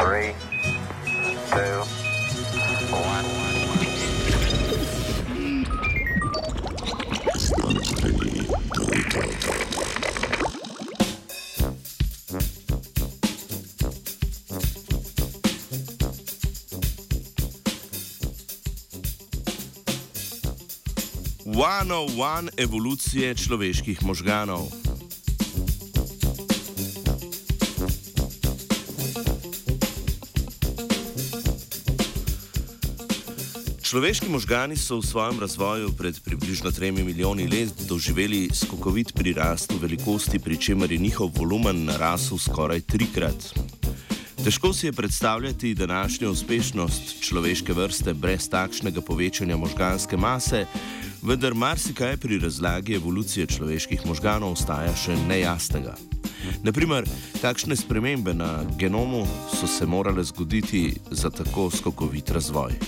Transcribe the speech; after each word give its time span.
Three, 0.00 0.32
two, 1.52 1.84
one. 2.90 3.24
One 21.44 21.90
on 21.92 22.08
one 22.16 22.48
evolucije 22.56 23.34
človeških 23.34 24.02
možganov. 24.02 24.89
Človeški 33.90 34.30
možgani 34.30 34.78
so 34.78 35.02
v 35.02 35.06
svojem 35.06 35.40
razvoju 35.42 35.90
pred 35.98 36.14
približno 36.22 36.70
3 36.70 36.94
milijoni 36.94 37.50
let 37.50 37.74
doživeli 37.90 38.46
skokovit 38.54 39.10
prirast 39.10 39.74
v 39.74 39.82
velikosti, 39.82 40.38
pri 40.38 40.54
čemer 40.54 40.92
je 40.92 40.98
njihov 40.98 41.34
volumen 41.34 41.90
narasel 41.90 42.38
skoraj 42.38 42.86
trikrat. 42.86 43.34
Težko 44.44 44.70
si 44.70 44.86
je 44.86 44.92
predstavljati 44.92 45.74
današnjo 45.74 46.30
uspešnost 46.30 47.18
človeške 47.20 47.72
vrste 47.72 48.14
brez 48.14 48.46
takšnega 48.46 49.02
povečanja 49.02 49.56
možganske 49.56 50.16
mase, 50.16 50.66
vendar 51.22 51.54
marsikaj 51.54 52.16
pri 52.16 52.38
razlagi 52.38 52.94
evolucije 52.94 53.46
človeških 53.46 54.06
možganov 54.06 54.54
ostaja 54.54 54.94
še 54.94 55.18
nejasnega. 55.26 55.98
Naprimer, 56.62 57.10
kakšne 57.42 57.74
spremembe 57.74 58.38
na 58.38 58.62
genomu 58.78 59.26
so 59.50 59.66
se 59.66 59.86
morale 59.86 60.22
zgoditi 60.24 60.94
za 61.10 61.30
tako 61.30 61.70
skokovit 61.74 62.30
razvoj. 62.30 62.78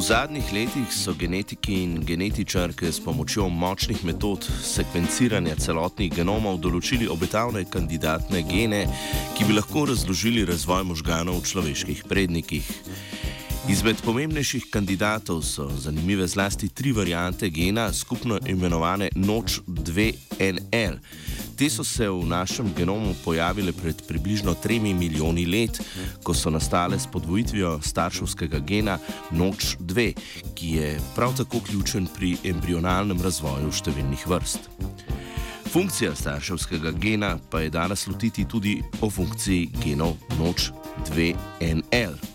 V 0.00 0.04
zadnjih 0.08 0.52
letih 0.52 0.88
so 0.88 1.12
genetiki 1.12 1.82
in 1.82 1.98
genetičarke 2.08 2.88
s 2.92 3.02
pomočjo 3.04 3.48
močnih 3.48 4.00
metod 4.04 4.46
sekvenciranja 4.64 5.58
celotnih 5.60 6.14
genomov 6.14 6.56
določili 6.64 7.04
obetavne 7.04 7.66
kandidatne 7.68 8.40
gene, 8.48 8.78
ki 9.36 9.44
bi 9.44 9.58
lahko 9.58 9.84
razložili 9.90 10.46
razvoj 10.48 10.86
možganov 10.88 11.42
v 11.42 11.50
človeških 11.52 12.00
prednikih. 12.08 12.70
Izmed 13.68 14.00
pomembnejših 14.00 14.70
kandidatov 14.72 15.44
so 15.44 15.68
zanimive 15.68 16.24
zlasti 16.24 16.72
tri 16.72 16.96
variante 16.96 17.52
gena, 17.52 17.92
skupno 17.92 18.40
imenovane 18.48 19.12
Noč 19.20 19.60
2NL. 19.68 20.96
Te 21.60 21.68
so 21.68 21.84
se 21.84 22.08
v 22.08 22.24
našem 22.24 22.72
genomu 22.72 23.12
pojavile 23.24 23.72
pred 23.72 23.92
približno 24.08 24.54
3 24.64 24.80
milijoni 24.80 25.44
let, 25.44 25.76
ko 26.24 26.32
so 26.34 26.48
nastale 26.50 26.96
s 26.98 27.04
podvojitvijo 27.06 27.80
starševskega 27.84 28.58
gena 28.58 28.98
NOČ2, 29.30 30.14
ki 30.54 30.70
je 30.70 31.00
prav 31.14 31.36
tako 31.36 31.60
ključen 31.60 32.08
pri 32.16 32.38
embrionalnem 32.44 33.20
razvoju 33.20 33.68
številnih 33.76 34.24
vrst. 34.24 34.72
Funkcija 35.68 36.16
starševskega 36.16 36.96
gena 36.96 37.36
pa 37.50 37.60
je 37.60 37.76
danes 37.76 38.06
lotiti 38.08 38.48
tudi 38.48 38.80
o 39.04 39.10
funkciji 39.12 39.68
genov 39.84 40.16
NOČ2NL. 40.40 42.29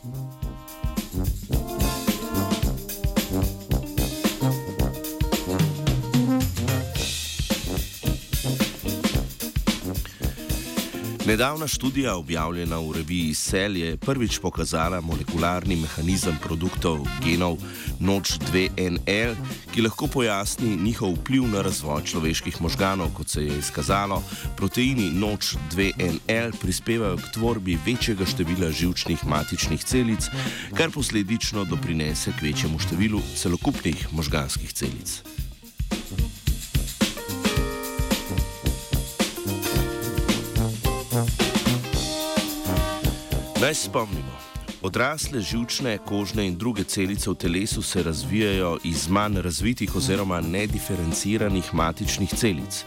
Nedavna 11.25 11.68
študija, 11.68 12.16
objavljena 12.16 12.78
v 12.78 12.91
reviji 12.94 13.34
Cell, 13.34 13.78
je 13.78 13.97
prvič 13.97 14.38
pokazala 14.40 15.02
molekularni 15.02 15.75
mehanizem 15.75 16.38
produktov 16.44 17.00
genov 17.24 17.58
Noč 18.00 18.36
2NL, 18.52 19.34
ki 19.74 19.81
lahko 19.81 20.06
pojasni 20.08 20.75
njihov 20.78 21.16
vpliv 21.18 21.47
na 21.50 21.63
razvoj 21.66 22.03
človeških 22.06 22.62
možganov. 22.62 23.09
Kot 23.18 23.30
se 23.30 23.41
je 23.41 23.58
izkazalo, 23.58 24.22
proteini 24.58 25.09
Noč 25.09 25.56
2NL 25.74 26.53
prispevajo 26.62 27.18
k 27.18 27.31
tvorbi 27.34 27.80
večjega 27.86 28.25
števila 28.25 28.69
živčnih 28.69 29.25
matičnih 29.25 29.84
celic, 29.84 30.30
kar 30.78 30.94
posledično 30.94 31.66
doprinese 31.66 32.38
k 32.38 32.52
večjemu 32.52 32.80
številu 32.80 33.22
celokupnih 33.36 34.13
možganskih 34.13 34.74
celic. 34.74 35.34
Naj 43.65 43.73
spomnimo. 43.75 44.37
Odrasle 44.81 45.41
žilčne, 45.41 45.97
kožne 45.97 46.43
in 46.45 46.57
druge 46.57 46.83
celice 46.83 47.29
v 47.29 47.33
telesu 47.33 47.81
se 47.81 48.03
razvijajo 48.03 48.77
iz 48.83 49.07
manj 49.09 49.41
razvitih 49.41 49.95
oziroma 49.95 50.41
nediferenciranih 50.41 51.73
matičnih 51.73 52.29
celic. 52.29 52.83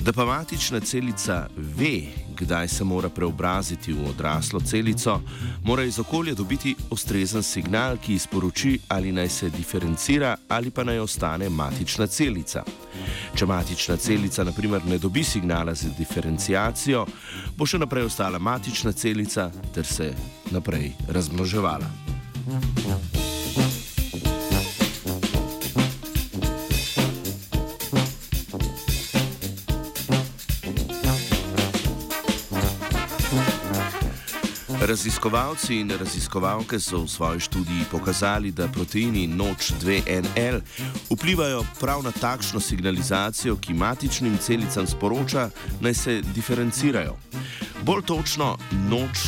Da 0.00 0.12
pa 0.12 0.24
matična 0.24 0.80
celica 0.80 1.48
ve, 1.56 2.14
kdaj 2.38 2.68
se 2.68 2.84
mora 2.84 3.08
preobraziti 3.08 3.92
v 3.92 4.08
odraslo 4.08 4.60
celico, 4.60 5.20
mora 5.64 5.84
iz 5.84 5.98
okolja 5.98 6.34
dobiti 6.34 6.74
ustrezen 6.90 7.42
signal, 7.42 7.96
ki 7.96 8.18
sporoči, 8.18 8.78
ali 8.88 9.12
naj 9.12 9.28
se 9.28 9.50
diferencira 9.50 10.36
ali 10.48 10.70
pa 10.70 10.84
naj 10.84 10.98
ostane 10.98 11.48
matična 11.48 12.06
celica. 12.06 12.64
Če 13.34 13.46
matična 13.46 13.96
celica, 13.96 14.44
na 14.44 14.52
primer, 14.52 14.86
ne 14.86 14.98
dobi 14.98 15.24
signala 15.24 15.74
za 15.74 15.90
diferencijacijo, 15.98 17.06
bo 17.56 17.66
še 17.66 17.78
naprej 17.78 18.08
ostala 18.08 18.38
matična 18.38 18.92
celica 18.92 19.50
ter 19.74 19.86
se 19.86 20.12
naprej 20.50 20.92
razmnoževala. 21.08 23.17
Raziskovalci 34.80 35.80
in 35.80 35.90
raziskovalke 35.90 36.78
so 36.80 37.02
v 37.02 37.08
svoji 37.08 37.40
študiji 37.40 37.84
pokazali, 37.90 38.52
da 38.52 38.68
proteini 38.68 39.26
Noč 39.26 39.72
2NL 39.82 40.60
vplivajo 41.10 41.64
prav 41.80 42.02
na 42.02 42.10
takšno 42.10 42.60
signalizacijo, 42.60 43.56
ki 43.56 43.74
matičnim 43.74 44.38
celicam 44.38 44.86
sporoča, 44.86 45.50
naj 45.80 45.94
se 45.94 46.22
diferencirajo. 46.34 47.16
Bolj 47.82 48.02
točno, 48.06 48.56
Noč 48.90 49.18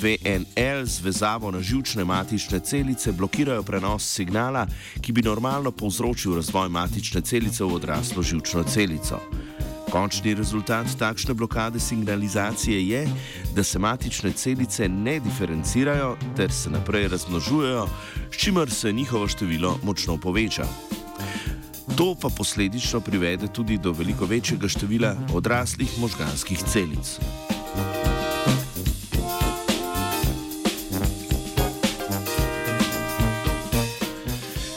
2NL 0.00 0.84
z 0.86 1.00
vezavo 1.00 1.50
na 1.50 1.60
žilčne 1.60 2.04
matične 2.04 2.60
celice 2.60 3.12
blokirajo 3.12 3.62
prenos 3.62 4.08
signala, 4.08 4.66
ki 5.00 5.12
bi 5.12 5.22
normalno 5.22 5.70
povzročil 5.70 6.34
razvoj 6.34 6.68
matične 6.68 7.20
celice 7.20 7.64
v 7.64 7.74
odraslo 7.74 8.22
žilčno 8.22 8.64
celico. 8.64 9.20
Končni 9.94 10.34
rezultat 10.34 10.86
takšne 10.98 11.34
blokade 11.34 11.80
signalizacije 11.80 12.88
je, 12.88 13.08
da 13.54 13.64
se 13.64 13.78
matične 13.78 14.32
celice 14.32 14.88
ne 14.88 15.20
diferencirajo 15.20 16.16
ter 16.36 16.52
se 16.52 16.70
naprej 16.70 17.08
razmnožujejo, 17.08 17.88
s 18.32 18.36
čimer 18.36 18.70
se 18.70 18.92
njihovo 18.92 19.28
število 19.28 19.78
močno 19.82 20.16
poveča. 20.16 20.66
To 21.96 22.14
pa 22.22 22.28
posledično 22.36 23.00
privede 23.00 23.46
tudi 23.52 23.78
do 23.78 23.92
veliko 23.92 24.24
večjega 24.24 24.68
števila 24.68 25.16
odraslih 25.34 25.98
možganskih 25.98 26.58
celic. 26.58 27.18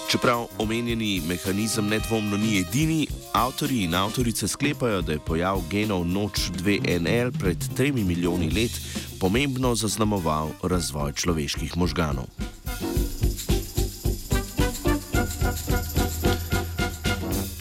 Čeprav 0.07 0.45
omenjeni 0.57 1.21
mehanizem 1.27 1.87
nedvomno 1.87 2.37
ni 2.37 2.59
edini, 2.59 3.07
avtori 3.33 3.83
in 3.83 3.95
avtorice 3.95 4.47
sklepajo, 4.47 5.01
da 5.01 5.11
je 5.11 5.19
pojav 5.19 5.61
genov 5.69 6.05
Noč 6.07 6.39
2NL 6.39 7.31
pred 7.39 7.57
3 7.77 7.91
milijoni 7.91 8.49
let 8.49 8.71
pomembno 9.19 9.75
zaznamoval 9.75 10.49
razvoj 10.63 11.13
človeških 11.13 11.77
možganov. 11.77 12.25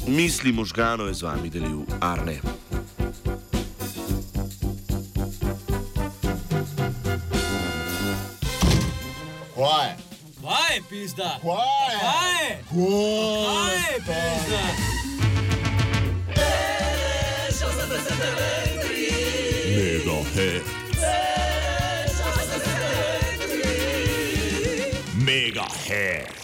Misli 0.06 0.52
možganov 0.52 1.08
je 1.08 1.14
z 1.14 1.22
vami 1.22 1.50
delil 1.50 1.82
Arne. 2.00 2.38
Kaj? 9.56 10.05
Kaj 10.46 10.74
je 10.74 10.82
pizda? 10.90 11.30
Kaj? 11.42 11.94
Kaj 12.00 12.42
je? 12.42 12.50
Kaj 12.70 13.74
je 13.74 13.98
pizda? 14.06 14.62
Mega 19.76 20.22
hit. 20.34 20.62
Megahead. 25.26 26.35